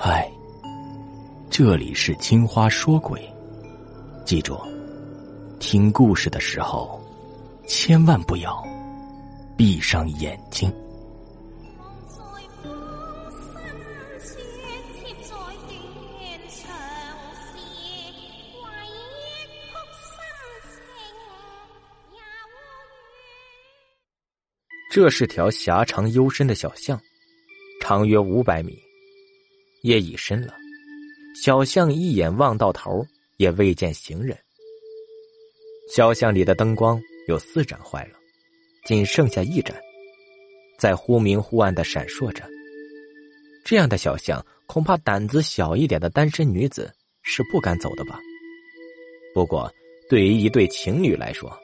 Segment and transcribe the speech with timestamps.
[0.00, 0.30] 嗨，
[1.50, 3.20] 这里是青花说鬼，
[4.24, 4.56] 记住，
[5.58, 7.04] 听故事的时候
[7.66, 8.64] 千万不要
[9.56, 10.72] 闭上眼睛。
[24.92, 26.96] 这是条狭长幽深的小巷，
[27.80, 28.78] 长约五百米。
[29.82, 30.54] 夜已深了，
[31.42, 33.06] 小巷一眼望到头，
[33.36, 34.36] 也未见行人。
[35.94, 38.18] 小巷里的灯光有四盏坏了，
[38.84, 39.74] 仅剩下一盏，
[40.78, 42.44] 在忽明忽暗的闪烁着。
[43.64, 46.92] 这样的小巷，恐怕胆子小一点的单身女子
[47.22, 48.18] 是不敢走的吧。
[49.34, 49.72] 不过，
[50.08, 51.56] 对于一对情侣来说，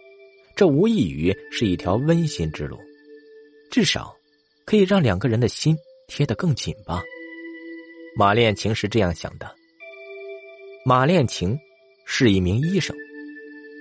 [0.54, 2.78] 这无异于是一条温馨之路，
[3.70, 4.15] 至少
[4.65, 5.76] 可以让两个人的心
[6.06, 7.02] 贴得更紧吧。
[8.16, 9.54] 马恋情是这样想的。
[10.84, 11.59] 马恋情
[12.07, 12.95] 是一名医生，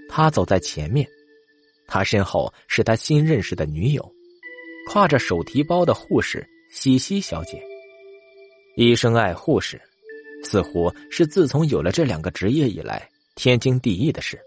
[0.10, 1.08] 他走在前面，
[1.88, 4.12] 他身后是他新认识的女友，
[4.90, 7.62] 挎着手提包的护士西西小姐。
[8.76, 9.80] 医生爱护士，
[10.44, 14.40] 似乎是自从有了这两个职业以来天经地义的事。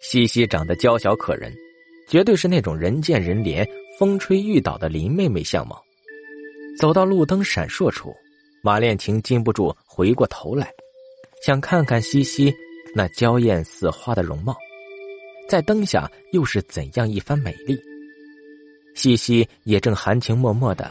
[0.00, 1.54] 西西长得娇小可人，
[2.08, 3.68] 绝对是那种人见人怜、
[3.98, 5.82] 风吹雨倒的林妹妹相貌。
[6.78, 8.14] 走到路灯闪烁处。
[8.64, 10.72] 马恋情禁不住回过头来，
[11.44, 12.50] 想看看西西
[12.94, 14.56] 那娇艳似花的容貌，
[15.46, 17.78] 在灯下又是怎样一番美丽。
[18.94, 20.90] 西西也正含情脉脉的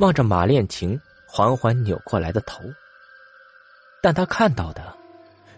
[0.00, 2.60] 望着马恋情缓缓扭过来的头，
[4.02, 4.94] 但他看到的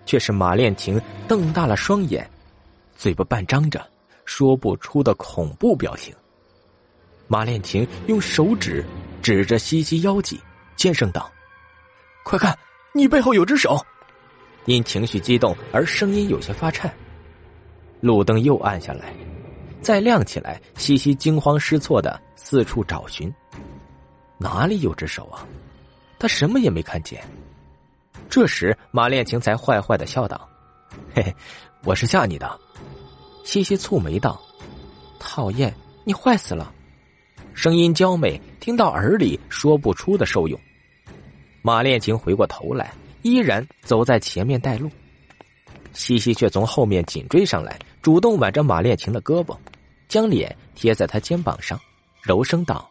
[0.05, 2.31] 却是马恋情瞪大了双眼，
[2.97, 3.85] 嘴巴半张着，
[4.25, 6.15] 说不出的恐怖表情。
[7.27, 8.85] 马恋情用手指
[9.21, 10.41] 指着西西腰际，
[10.77, 11.29] 尖声道。
[12.29, 12.59] 快看，
[12.93, 13.81] 你背后有只手！
[14.65, 16.93] 因情绪激动而声音有些发颤。
[18.01, 19.15] 路灯又暗下来，
[19.81, 20.61] 再亮起来。
[20.77, 23.33] 西西惊慌失措的四处找寻，
[24.39, 25.47] 哪里有只手啊？
[26.19, 27.23] 他什么也没看见。
[28.29, 30.49] 这时，马恋情才坏坏的笑道
[31.15, 31.33] ：“嘿嘿，
[31.85, 32.59] 我是吓你的。”
[33.45, 34.43] 西西蹙眉道
[35.21, 35.73] ：“讨厌，
[36.03, 36.75] 你坏死了！”
[37.55, 40.61] 声音娇美，听到耳里说不出的受用。
[41.67, 44.89] 马恋情回过头来，依然走在前面带路。
[45.93, 49.59] 西西却从后面紧追上来，主动挽着马恋情的胳膊，
[50.07, 51.77] 将脸贴在他肩膀上，
[52.23, 52.89] 柔声道：“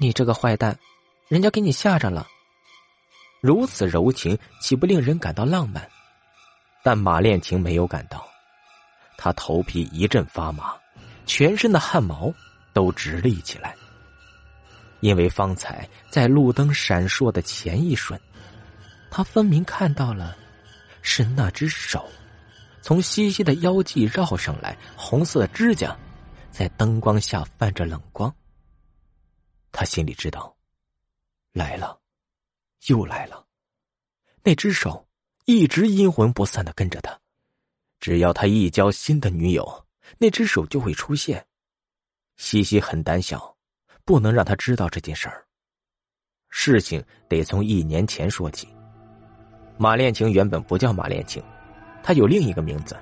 [0.00, 0.76] 你这个坏蛋，
[1.28, 2.26] 人家给你吓着了。”
[3.40, 5.88] 如此柔情，岂不令人感到浪漫？
[6.82, 8.26] 但马恋情没有感到，
[9.16, 10.74] 他头皮一阵发麻，
[11.24, 12.34] 全身的汗毛
[12.72, 13.76] 都直立起来。
[15.04, 18.18] 因为方才在路灯闪烁的前一瞬，
[19.10, 20.34] 他分明看到了，
[21.02, 22.08] 是那只手，
[22.80, 25.94] 从西西的腰际绕上来，红色的指甲，
[26.50, 28.34] 在灯光下泛着冷光。
[29.72, 30.56] 他心里知道，
[31.52, 32.00] 来了，
[32.86, 33.44] 又来了，
[34.42, 35.06] 那只手
[35.44, 37.20] 一直阴魂不散的跟着他，
[38.00, 41.44] 只要他一交新的女友，那只手就会出现。
[42.38, 43.53] 西西很胆小。
[44.04, 45.42] 不能让他知道这件事儿。
[46.50, 48.68] 事情得从一年前说起。
[49.76, 51.42] 马恋情原本不叫马恋情，
[52.02, 52.96] 他有另一个名字。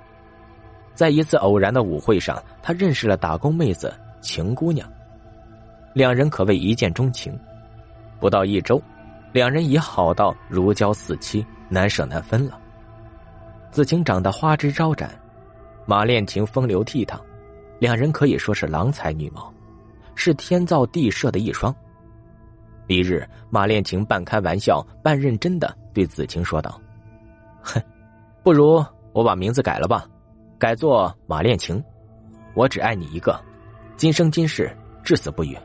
[0.95, 4.91] 在一次偶然的舞会上，他认识了打工妹子晴姑娘，
[5.93, 7.39] 两人可谓一见钟情。
[8.19, 8.81] 不到一周，
[9.33, 12.59] 两人已好到如胶似漆，难舍难分了。
[13.71, 15.11] 子晴长得花枝招展，
[15.85, 17.19] 马恋情风流倜傥，
[17.79, 19.52] 两人可以说是郎才女貌。
[20.15, 21.75] 是天造地设的一双。
[22.89, 26.81] 一日，马恋情半开玩笑半认真的对子晴说道
[27.62, 27.81] ：“哼，
[28.43, 30.06] 不如我把名字改了吧，
[30.59, 31.83] 改做马恋情。
[32.55, 33.41] 我只爱你一个，
[33.97, 34.71] 今生今世，
[35.03, 35.56] 至死不渝。”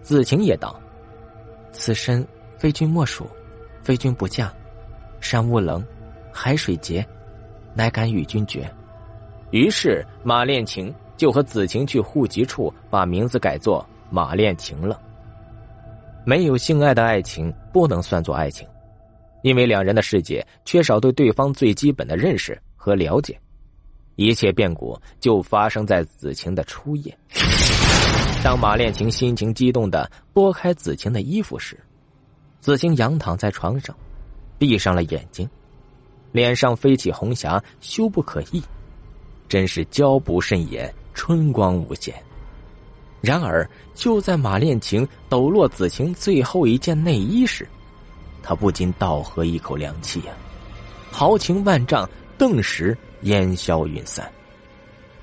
[0.00, 0.78] 子晴也道
[1.72, 2.26] ：“此身
[2.56, 3.28] 非君莫属，
[3.82, 4.52] 非君不嫁。
[5.20, 5.84] 山无棱，
[6.32, 7.04] 海水结，
[7.74, 8.70] 乃敢与君绝。”
[9.50, 10.94] 于是，马恋情。
[11.18, 14.98] 就和子晴去户籍处把名字改作马恋情了。
[16.24, 18.66] 没有性爱的爱情不能算作爱情，
[19.42, 23.38] 因为两人的世界缺少对对方最基本的认识和了解。
[24.16, 27.16] 一切变故就发生在子晴的初夜。
[28.42, 31.78] 当马恋情心情激动的拨开子晴的衣服时，
[32.60, 33.94] 子晴仰躺在床上，
[34.58, 35.48] 闭上了眼睛，
[36.32, 38.62] 脸上飞起红霞，羞不可抑，
[39.48, 40.92] 真是娇不甚言。
[41.18, 42.14] 春光无限。
[43.20, 47.68] 然而，就在马恋情抖落子晴最后一件内衣时，
[48.40, 50.32] 他不禁倒喝一口凉气呀，
[51.10, 54.30] 豪情万丈，顿时烟消云散，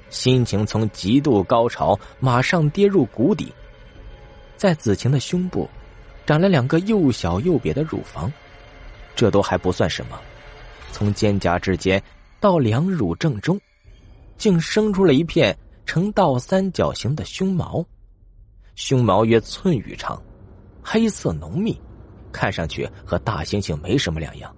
[0.10, 3.54] 心情从极度高潮马上跌入谷底。
[4.58, 5.70] 在子晴的胸部，
[6.26, 8.30] 长了两个又小又瘪的乳房，
[9.16, 10.20] 这都还不算什么，
[10.92, 12.04] 从肩胛之间
[12.42, 13.58] 到两乳正中，
[14.38, 17.86] 竟生出了一片呈倒三角形的胸毛，
[18.76, 20.22] 胸毛约寸余长，
[20.84, 21.80] 黑色浓密，
[22.32, 24.54] 看上去和大猩猩没什么两样。